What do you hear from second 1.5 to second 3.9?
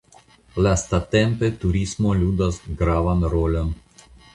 turismo ludas gravan rolon.